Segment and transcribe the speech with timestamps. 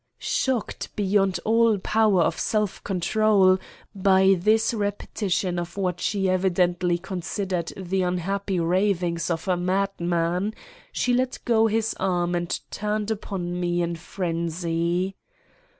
[0.17, 3.59] Shocked beyond all power of self control
[3.93, 10.55] by this repetition of what she evidently considered the unhappy ravings of a madman,
[10.91, 15.17] she let go his arm and turned upon me in frenzy.